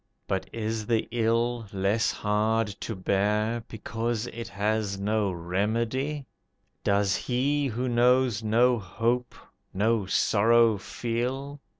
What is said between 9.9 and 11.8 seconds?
sorrow feel?